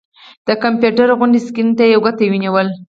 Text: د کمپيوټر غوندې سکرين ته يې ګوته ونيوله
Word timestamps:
د 0.47 0.49
کمپيوټر 0.63 1.07
غوندې 1.19 1.39
سکرين 1.47 1.69
ته 1.77 1.83
يې 1.91 1.97
ګوته 2.03 2.25
ونيوله 2.29 2.71